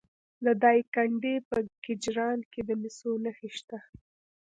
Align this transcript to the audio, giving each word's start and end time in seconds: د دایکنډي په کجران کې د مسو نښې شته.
د 0.45 0.47
دایکنډي 0.63 1.35
په 1.49 1.57
کجران 1.85 2.39
کې 2.51 2.61
د 2.67 2.71
مسو 2.81 3.11
نښې 3.23 3.49
شته. 3.57 3.79